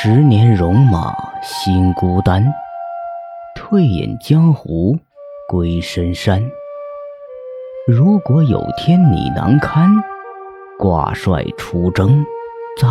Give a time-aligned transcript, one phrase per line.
[0.00, 1.12] 十年戎马
[1.42, 2.54] 心孤单，
[3.56, 4.96] 退隐江湖
[5.48, 6.40] 归深山。
[7.84, 9.90] 如果有天你难堪，
[10.78, 12.24] 挂帅出征
[12.80, 12.86] 再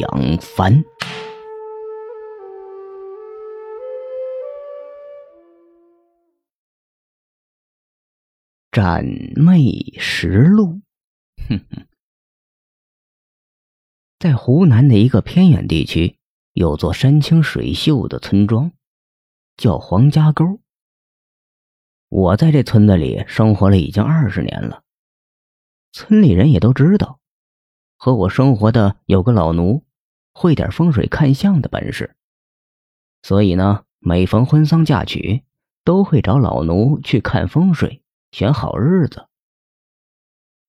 [0.00, 0.84] 扬帆。
[8.70, 9.02] 展
[9.34, 10.82] 妹实录，
[11.48, 11.86] 哼哼，
[14.18, 16.18] 在湖南的一个偏远地区，
[16.52, 18.72] 有座山清水秀的村庄，
[19.56, 20.60] 叫黄家沟。
[22.08, 24.82] 我在这村子里生活了已经二十年了，
[25.92, 27.20] 村里人也都知道，
[27.96, 29.84] 和我生活的有个老奴，
[30.32, 32.16] 会点风水看相的本事，
[33.22, 35.44] 所以呢，每逢婚丧嫁娶，
[35.84, 38.02] 都会找老奴去看风水。
[38.32, 39.26] 选好日子，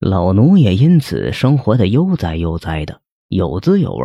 [0.00, 4.04] 老奴也因此生活的悠哉悠哉的，有滋有味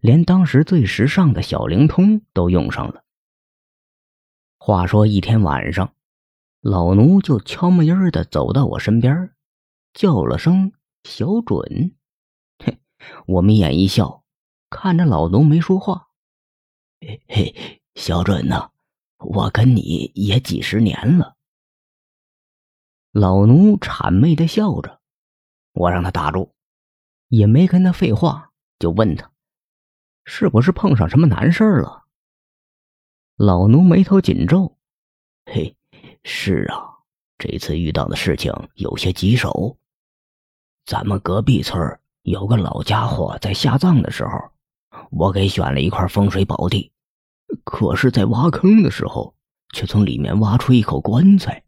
[0.00, 3.04] 连当时最时尚的小灵通都用上了。
[4.58, 5.94] 话说一天晚上，
[6.60, 9.34] 老奴就悄没音的走到我身边，
[9.92, 11.96] 叫了声“小准”。
[12.64, 12.78] 嘿，
[13.26, 14.22] 我眯眼一笑，
[14.70, 16.10] 看着老奴没说话。
[17.00, 18.70] 嘿嘿，小准呐，
[19.18, 21.34] 我跟你也几十年了。
[23.10, 25.00] 老奴谄媚的笑着，
[25.72, 26.54] 我让他打住，
[27.26, 29.31] 也没跟他废话，就问他，
[30.24, 32.04] 是不是碰上什么难事了？
[33.36, 34.76] 老奴眉头紧皱，
[35.46, 35.76] 嘿，
[36.22, 36.98] 是啊，
[37.38, 39.76] 这次遇到的事情有些棘手。
[40.84, 46.92] 咱们隔壁村有个老家伙在下葬的时候，我给选了一块风水宝地，
[47.64, 49.34] 可是，在挖坑的时候，
[49.74, 51.64] 却从里面挖出一口棺材。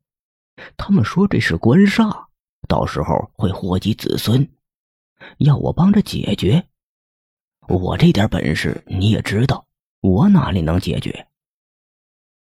[0.77, 2.27] 他们说这是官煞，
[2.69, 4.49] 到时候会祸及子孙，
[5.39, 6.69] 要我帮着解决。
[7.69, 9.67] 我这点本事你也知道，
[10.01, 11.29] 我哪里能解决？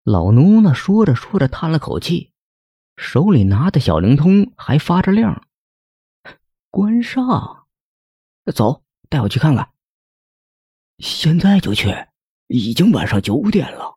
[0.05, 0.75] 老奴呢？
[0.75, 2.33] 说着说着叹了口气，
[2.97, 5.45] 手里拿的小灵通还发着亮。
[6.71, 7.65] 关煞，
[8.55, 9.71] 走，带我去看看。
[10.99, 11.95] 现在就去，
[12.47, 13.97] 已经晚上九点了。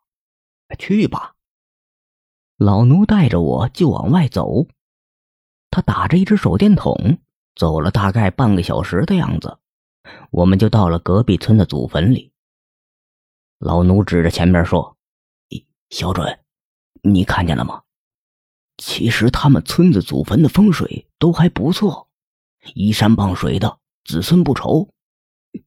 [0.78, 1.34] 去吧。
[2.56, 4.66] 老奴带着我就往外走，
[5.70, 7.18] 他打着一只手电筒，
[7.54, 9.58] 走了大概半个小时的样子，
[10.30, 12.32] 我们就到了隔壁村的祖坟里。
[13.58, 14.96] 老奴指着前面说
[15.90, 16.40] ：“小准，
[17.02, 17.82] 你看见了吗？
[18.78, 22.08] 其实他们村子祖坟的风水都还不错，
[22.74, 24.88] 依山傍水的，子孙不愁。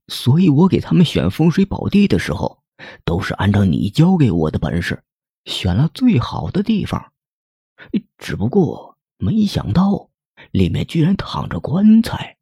[0.07, 2.63] 所以我给他们选风水宝地的时候，
[3.03, 5.01] 都是按照你教给我的本事。”
[5.45, 7.13] 选了最好的地方，
[8.17, 10.09] 只不过没想到
[10.49, 12.37] 里面居然躺着棺材。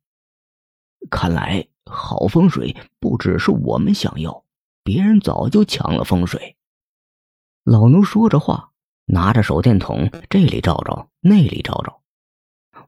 [1.11, 4.43] 看来好风水不只是我们想要，
[4.83, 6.57] 别人早就抢了风水。
[7.63, 8.71] 老奴说着话，
[9.05, 12.01] 拿着手电筒这里照照，那里照照。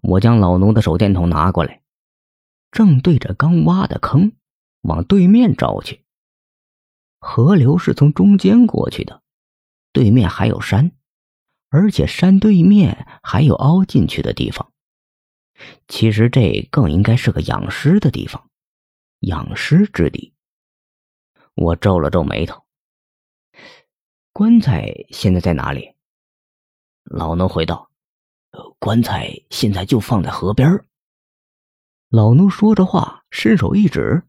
[0.02, 1.82] 我将老奴的手电筒拿过来，
[2.72, 4.34] 正对着刚挖的坑，
[4.82, 6.04] 往对面照去。
[7.20, 9.22] 河流是从中间过去的。
[9.94, 10.92] 对面还有山，
[11.70, 14.72] 而且山对面还有凹进去的地方。
[15.88, 18.50] 其实这更应该是个养尸的地方，
[19.20, 20.34] 养尸之地。
[21.54, 22.64] 我皱了皱眉头。
[24.34, 25.96] 棺材现在在哪里？
[27.06, 27.90] 老奴回道
[28.80, 30.86] ：“棺材现在就放在河边。”
[32.10, 34.24] 老奴说着话，伸手一指：“